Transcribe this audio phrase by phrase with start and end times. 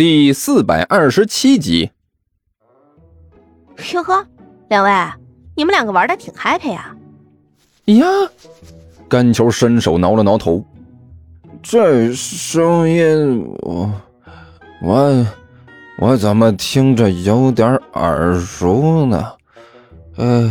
[0.00, 1.90] 第四百二十七集。
[3.92, 4.26] 哟呵，
[4.70, 4.90] 两位，
[5.54, 6.96] 你们两个玩的挺 happy 啊！
[7.84, 8.06] 呀，
[9.10, 10.64] 甘球伸手挠了挠头，
[11.62, 13.92] 这声音，我
[14.80, 15.26] 我
[15.98, 19.32] 我怎么听着有点耳熟呢？
[20.16, 20.50] 呃，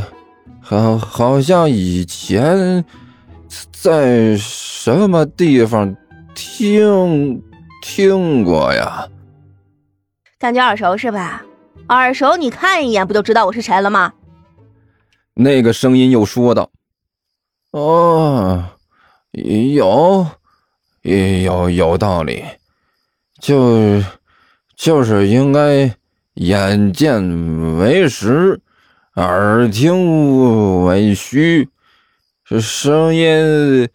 [0.61, 2.85] 好，好像以前
[3.71, 5.95] 在什么地方
[6.35, 7.41] 听
[7.81, 9.07] 听过呀？
[10.39, 11.43] 感觉耳熟是吧？
[11.89, 14.13] 耳熟，你看一眼不就知道我是谁了吗？
[15.33, 16.71] 那个声音又说道
[17.71, 18.63] ：“哦，
[19.31, 20.25] 有，
[21.01, 22.45] 有有道理，
[23.41, 24.01] 就
[24.77, 25.93] 就是应该
[26.35, 28.61] 眼见为实，
[29.15, 31.67] 耳听为虚。
[32.45, 33.89] 这声音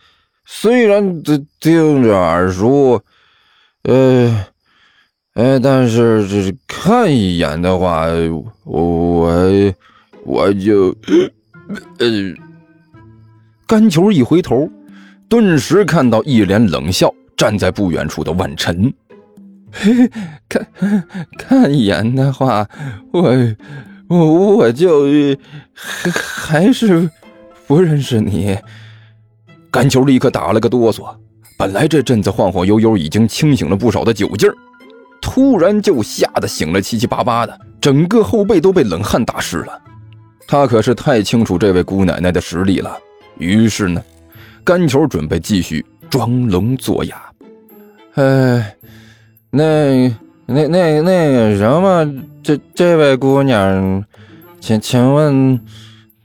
[0.44, 1.22] 虽然
[1.58, 3.02] 听着耳熟，
[3.84, 4.44] 呃。”
[5.34, 8.06] 哎，但是这看一眼的话，
[8.62, 9.28] 我
[10.24, 10.94] 我就
[11.98, 12.06] 呃，
[13.66, 14.70] 甘球一回头，
[15.28, 18.94] 顿时看到一脸冷笑站在不远处的万晨。
[20.48, 20.64] 看
[21.36, 22.64] 看一眼的话，
[23.10, 23.34] 我
[24.06, 25.06] 我我就
[25.74, 27.10] 还还是
[27.66, 28.56] 不认识你。
[29.68, 31.12] 甘球立刻打了个哆嗦，
[31.58, 34.54] 本来这阵子晃晃悠悠，已经清醒了不少的酒劲儿。
[35.24, 39.80] 突然就吓得醒了七七八八的，整个后背都被冷汗打湿了。
[40.46, 42.98] 他可是太清楚这位姑奶奶的实力了。
[43.38, 44.04] 于是呢，
[44.62, 47.16] 甘球准备继续装聋作哑。
[48.16, 48.76] 哎，
[49.50, 50.08] 那
[50.44, 52.06] 那那那个什么，
[52.42, 54.04] 这这位姑娘，
[54.60, 55.58] 请请问，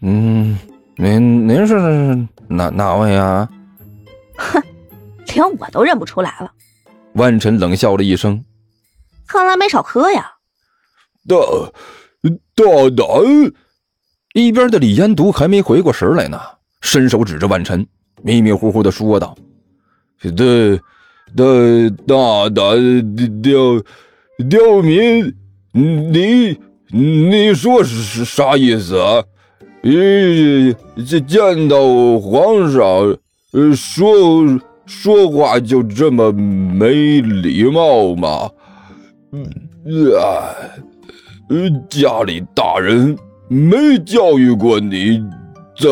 [0.01, 0.59] 嗯，
[0.97, 2.15] 您您是
[2.49, 3.49] 哪哪位啊？
[4.35, 4.61] 哼，
[5.33, 6.51] 连我都认不出来了。
[7.13, 8.43] 万晨冷笑了一声。
[9.29, 10.31] 看来没少喝呀！
[11.27, 11.35] 大
[12.55, 13.53] 大胆！
[14.33, 16.41] 一边的李延独还没回过神来呢，
[16.81, 17.85] 伸手指着万晨，
[18.23, 19.37] 迷迷糊糊的说道
[20.19, 20.33] ：“大
[21.35, 21.45] 大
[22.07, 23.79] 大胆刁
[24.49, 25.31] 刁民，
[25.73, 26.59] 你
[26.91, 29.23] 你说是啥意思啊？
[29.83, 30.73] 呃，
[31.07, 31.77] 这见到
[32.19, 33.15] 皇上，
[33.75, 38.49] 说说话就这么没礼貌吗？”
[39.31, 40.55] 啊，
[41.49, 43.15] 呃，家里大人
[43.47, 45.23] 没教育过你，
[45.77, 45.89] 怎，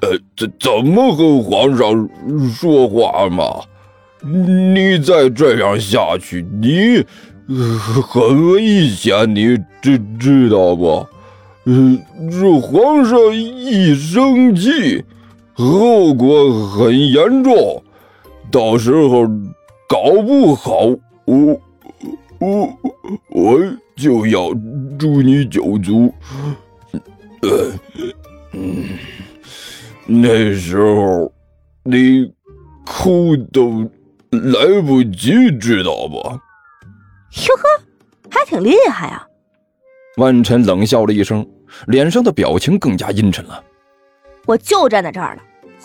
[0.00, 2.08] 呃，怎怎么和皇上
[2.50, 3.44] 说话吗？
[4.22, 7.04] 你再这样下去，你
[8.02, 11.06] 很危险，你知知道不？
[11.64, 11.98] 呃，
[12.30, 15.04] 这皇上一生气，
[15.54, 17.82] 后果很严重，
[18.50, 19.26] 到时候
[19.88, 20.86] 搞不好
[21.24, 21.60] 我。
[22.40, 22.78] 我
[23.30, 23.58] 我
[23.96, 24.52] 就要
[24.98, 26.12] 诛你九族，
[27.42, 27.72] 呃，
[28.52, 28.84] 嗯，
[30.06, 31.32] 那时候
[31.82, 32.32] 你
[32.86, 33.82] 哭都
[34.30, 36.16] 来不及，知道不？
[36.16, 37.82] 哟呵，
[38.30, 39.26] 还挺厉害啊！
[40.16, 41.46] 万晨冷笑了一声，
[41.86, 43.62] 脸上的表情更加阴沉了。
[44.46, 45.42] 我就站在这儿了，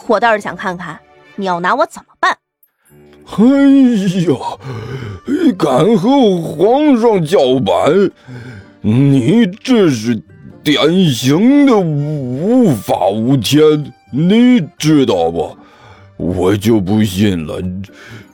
[0.08, 1.00] 我倒是想看看
[1.36, 2.38] 你要拿我怎么办。
[3.26, 3.46] 哎
[4.28, 4.36] 呀，
[5.58, 8.12] 敢和皇上叫板，
[8.82, 10.22] 你这是
[10.64, 15.58] 典型的无法无天，你知道不？
[16.18, 17.60] 我就不信了，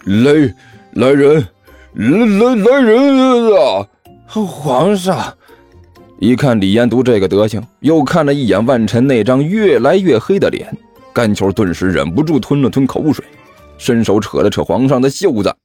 [0.06, 0.54] 来
[0.94, 1.48] 来人，
[1.94, 3.88] 来来来人啊！
[4.28, 5.34] 皇上
[6.20, 10.68] 一看李延独这个德行，又看了一眼万晨那张越来越黑的脸，
[11.14, 13.24] 甘球顿时忍不住吞了吞口水。
[13.80, 15.56] 伸手扯了扯皇上的袖子，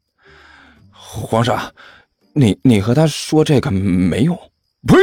[0.92, 1.60] 皇上，
[2.32, 4.34] 你你和他说这个没用。
[4.86, 4.96] 呸！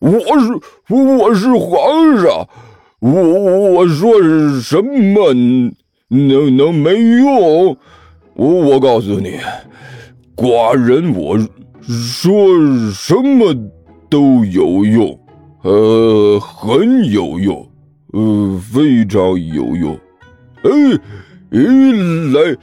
[0.00, 0.52] 我是
[0.92, 2.48] 我是皇上，
[2.98, 4.12] 我我说
[4.60, 5.32] 什么
[6.08, 7.76] 能能没用？
[8.34, 9.38] 我我告诉你，
[10.34, 11.38] 寡人我
[11.80, 12.48] 说
[12.92, 13.54] 什么
[14.10, 15.18] 都有用，
[15.62, 17.70] 呃，很有用，
[18.12, 19.22] 呃，非常
[19.54, 19.94] 有用，
[20.64, 20.70] 哎。
[21.50, 22.56] 咦，来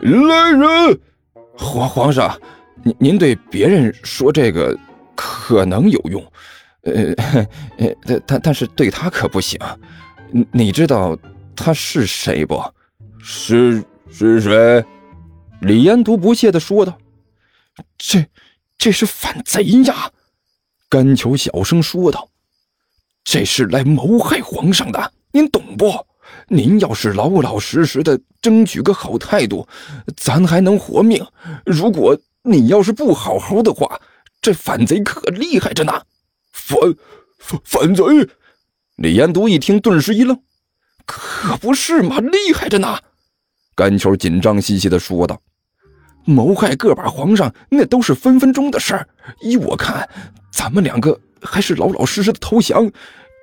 [0.00, 1.00] 来人！
[1.56, 2.38] 皇皇上，
[2.82, 4.78] 您您对别人说这个
[5.14, 6.32] 可能有用，
[6.82, 7.14] 呃，
[8.04, 9.58] 但但但是对他可不行。
[10.52, 11.16] 你知道
[11.54, 12.62] 他是谁不？
[13.22, 14.84] 是是谁？
[15.62, 16.96] 李延独不屑的说道
[17.96, 18.24] ：“这
[18.76, 20.10] 这是反贼呀！”
[20.88, 22.28] 甘球小声说道
[23.24, 25.90] ：“这是来谋害皇上的，您懂不？”
[26.48, 29.66] 您要是老老实实的争取个好态度，
[30.16, 31.26] 咱还能活命。
[31.64, 34.00] 如果你要是不好好的话，
[34.40, 36.02] 这反贼可厉害着呢。
[36.52, 36.78] 反
[37.38, 38.02] 反反贼！
[38.96, 40.40] 李延都一听，顿时一愣，
[41.04, 42.98] 可不是嘛，厉害着呢。
[43.74, 45.40] 甘球紧张兮兮的说道
[46.24, 49.08] ：“谋害个把皇上，那都是分分钟的事儿。
[49.40, 50.08] 依我看，
[50.52, 52.90] 咱们两个还是老老实实的投降，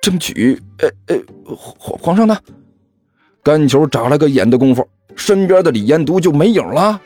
[0.02, 0.60] 争取……
[0.78, 1.22] 呃呃，
[1.54, 2.36] 皇皇上呢？”
[3.44, 6.98] 甘球眨了个眼的功夫，身边的李延独就没影了。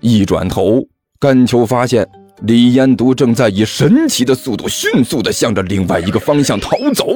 [0.00, 0.86] 一转头，
[1.18, 2.06] 甘球发现
[2.42, 7.06] 李延独正在以神奇的速度迅速的向着另外一个方向逃走。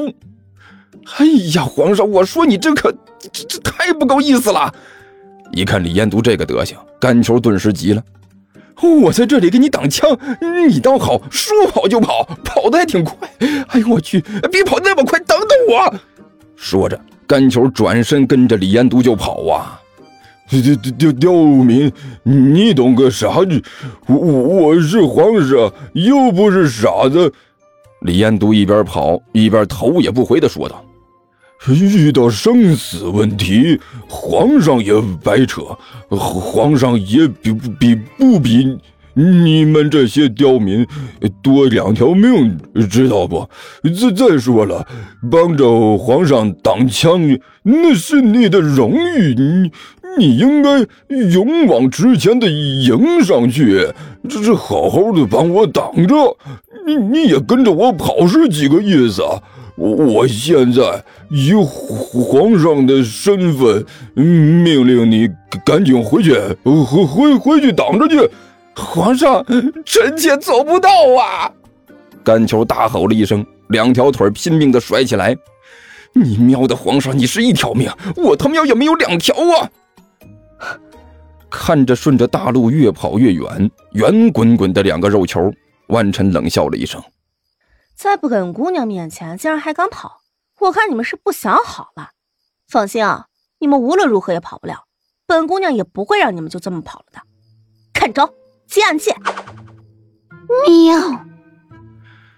[1.18, 2.90] 哎呀，皇上，我说你这可
[3.30, 4.72] 这这太不够意思了！
[5.52, 8.02] 一看李延都这个德行，甘球顿时急了。
[9.02, 10.18] 我在这里给你挡枪，
[10.70, 13.14] 你倒好，说跑就跑，跑的还挺快。
[13.68, 15.94] 哎呦我去，别跑那么快，等等我！
[16.56, 16.98] 说着，
[17.30, 19.80] 甘球转身跟着李延都就跑啊。
[20.48, 21.92] 刁刁刁刁民，
[22.24, 23.44] 你懂个啥？
[23.48, 23.62] 你
[24.08, 27.32] 我我是皇上，又不是傻子。
[28.00, 30.84] 李延都一边跑一边头也不回的说道。
[31.68, 33.78] 遇到生死问题，
[34.08, 34.92] 皇上也
[35.22, 35.62] 白扯，
[36.08, 38.76] 皇上也比比不比
[39.14, 40.86] 你们这些刁民
[41.42, 42.58] 多两条命，
[42.88, 43.48] 知道不？
[43.82, 44.86] 再再说了，
[45.30, 49.70] 帮着皇上挡枪，那是你的荣誉，你
[50.18, 50.86] 你应该
[51.32, 53.88] 勇往直前的迎上去，
[54.28, 56.36] 这是好好的帮我挡着，
[56.86, 59.42] 你你也跟着我跑是几个意思啊？
[59.76, 63.82] 我现在以皇上的身份
[64.14, 65.26] 命令你
[65.64, 68.16] 赶紧回去，回回回去挡着去。
[68.74, 69.44] 皇上，
[69.84, 71.52] 臣妾做不到啊！
[72.24, 75.36] 甘球大吼了一声，两条腿拼命的甩起来。
[76.12, 79.70] 你喵的，皇上，你是一条命，我他喵也没有两条啊！
[81.48, 85.52] 看着顺着大路越跑越远，圆滚滚的两个肉球，
[85.88, 87.02] 万晨冷笑了一声。
[87.94, 90.20] 在本姑娘面前竟然还敢跑，
[90.60, 92.10] 我看你们是不想好了。
[92.68, 93.26] 放心啊，
[93.58, 94.84] 你们无论如何也跑不了，
[95.26, 97.20] 本姑娘也不会让你们就这么跑了的。
[97.92, 98.32] 看招，
[98.70, 99.10] 接暗器！
[100.68, 101.26] 喵！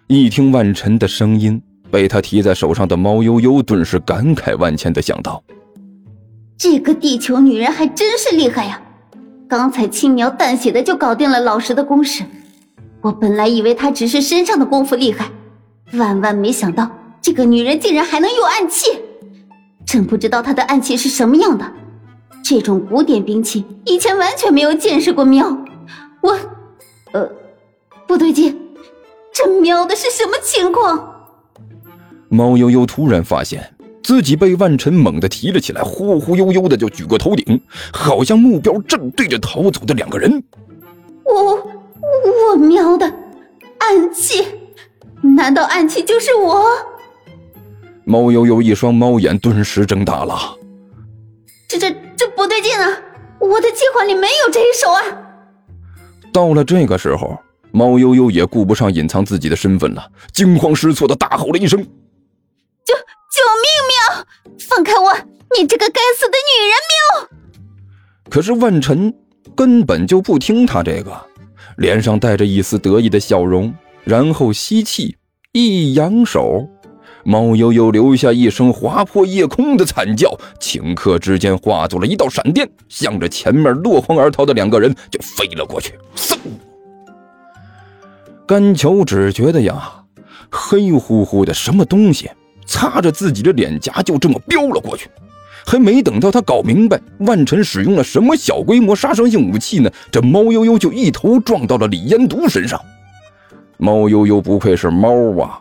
[0.06, 5.44] 一听万晨的声音，被他提在手上的猫悠悠顿时感慨万千的想到：
[6.56, 8.80] 这个地球女人还真是厉害呀！
[9.46, 12.24] 刚才轻描淡写的就搞定了老石的攻势，
[13.02, 15.30] 我本来以为她只是身上的功夫厉害。
[15.92, 16.90] 万万没想到，
[17.20, 18.86] 这个女人竟然还能用暗器！
[19.84, 21.70] 真不知道她的暗器是什么样的。
[22.42, 25.26] 这种古典兵器，以前完全没有见识过。
[25.26, 25.54] 喵，
[28.12, 28.60] 不对劲，
[29.32, 31.24] 这喵的是什么情况？
[32.28, 37.58] 猫悠悠突然发现自己被万晨猛地提了起来，忽忽悠悠的就举过头顶，
[37.90, 40.44] 好像目标正对着逃走的两个人。
[41.24, 41.54] 我，
[42.50, 43.06] 我喵的
[43.78, 44.46] 暗器！
[45.22, 46.66] 难道暗器就是我？
[48.04, 50.54] 猫悠悠一双猫眼顿时睁大了。
[51.66, 52.90] 这这这不对劲啊！
[53.38, 55.00] 我的计划里没有这一手啊！
[56.30, 57.38] 到了这个时候，
[57.72, 61.80] 猫悠悠也顾不上隐藏自己的身份了，惊慌失措的大吼了一声
[62.84, 63.66] ：“救救命！
[63.88, 64.26] 喵，
[64.68, 65.10] 放开我！
[65.58, 66.74] 你这个该死的女人！
[66.90, 67.28] 喵！”
[68.28, 69.14] 可是万晨
[69.56, 71.18] 根本就不听他这个，
[71.78, 73.72] 脸上带着一丝得意的笑容。
[74.04, 75.16] 然后吸气，
[75.52, 76.68] 一扬手，
[77.24, 85.94] 猫悠悠留下一声划破夜空的惨叫，顷刻之间化作了一道闪电，向着前面落荒而逃的两个人就飞了过去。
[86.16, 86.36] 嗖！
[88.52, 89.90] 甘球只觉得呀，
[90.50, 92.30] 黑乎乎的什么东西
[92.66, 95.08] 擦着自己的脸颊，就这么飙了过去。
[95.64, 102.78] 还没等到他搞明白万晨使用了什么小规模杀伤性武器呢，这猫悠悠就一头撞到了李烟毒身上。
[103.78, 105.58] 猫悠悠不愧是猫啊，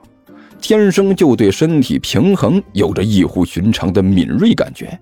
[0.59, 4.99] 天生就对身体平衡有着异乎寻常的敏锐感觉，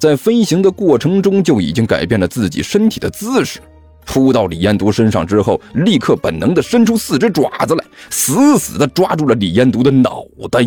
[0.00, 3.60] 在飞行的过程中就已经改变了自己身体的姿势。
[4.04, 10.60] 扑到李彦独身上之后，立刻本能的伸出四只爪子来，死死的抓住了李彦独的脑袋。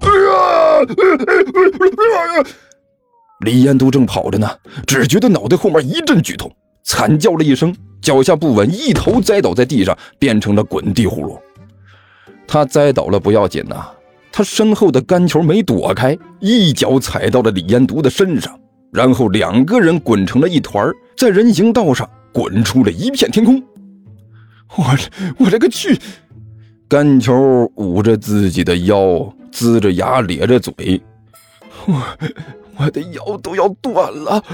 [0.00, 0.86] 哎呀！
[3.40, 4.50] 李彦独正跑着呢，
[4.86, 6.50] 只觉得脑袋后面一阵剧痛，
[6.84, 7.74] 惨叫了一声。
[8.02, 11.38] 脚下不稳，一头栽倒在地上，变成了滚地葫芦。
[12.46, 13.84] 他栽倒了不要紧呐，
[14.30, 18.56] 他身后的干球没躲开，一脚踩到了李延独的身上，
[18.92, 23.62] 然后两个人滚成了一团，在人行道上滚出了一片天空。
[24.76, 24.84] 我
[25.38, 25.98] 我勒个去！
[26.86, 31.00] 干球捂着自己的腰，龇着牙，咧着嘴，
[31.86, 32.02] 我
[32.76, 34.44] 我的腰都要断了。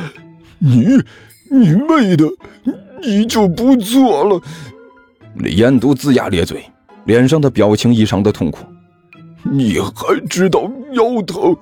[0.60, 0.86] 你
[1.50, 2.24] 你妹的！
[3.02, 4.40] 你就不错了，
[5.34, 6.64] 李延都龇牙咧嘴，
[7.06, 8.64] 脸上的表情异常的痛苦。
[9.42, 11.56] 你还知道腰疼？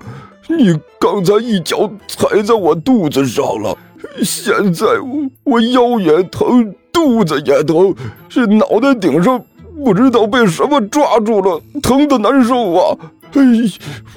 [0.51, 3.75] 你刚才一脚踩在我肚子上了，
[4.23, 7.95] 现在我我腰也疼，肚子也疼，
[8.29, 9.43] 是脑袋顶上
[9.85, 12.99] 不知道被什么抓住了，疼的难受啊！
[13.33, 13.43] 哎，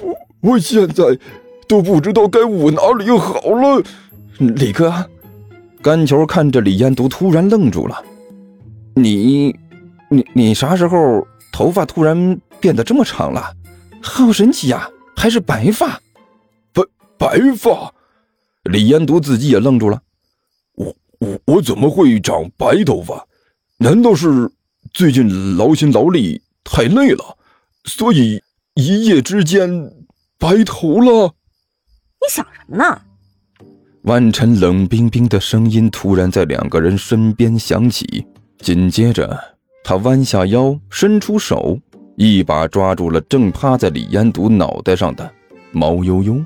[0.00, 1.18] 我我现在
[1.68, 3.82] 都不知道该捂哪里好了。
[4.38, 4.92] 李哥，
[5.82, 8.02] 甘球看着李彦都，突然愣住了。
[8.94, 9.54] 你，
[10.10, 13.52] 你你啥时候头发突然变得这么长了？
[14.02, 14.88] 好神奇呀！
[15.16, 16.00] 还是白发。
[16.72, 16.82] 白
[17.16, 17.92] 白发，
[18.64, 20.00] 李延独自己也愣住了。
[20.74, 23.26] 我我我怎么会长白头发？
[23.78, 24.50] 难道是
[24.92, 27.36] 最近劳心劳力太累了，
[27.84, 28.40] 所以
[28.74, 29.92] 一夜之间
[30.38, 31.34] 白头了？
[32.20, 33.02] 你想什么呢？
[34.02, 38.26] 万晨冷冰冰的声音突然在两个人身边响起，
[38.58, 39.38] 紧接着
[39.82, 41.78] 他弯下腰，伸出手，
[42.16, 45.30] 一把抓住了正趴在李延独脑袋上的
[45.72, 46.42] 毛悠悠。